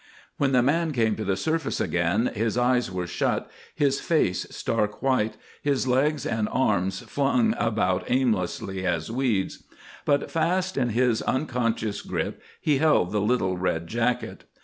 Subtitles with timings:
[0.37, 5.03] When the man came to the surface again his eyes were shut, his face stark
[5.03, 9.63] white, his legs and arms flung about aimlessly as weeds;
[10.03, 14.45] but fast in his unconscious grip he held the little red jacket.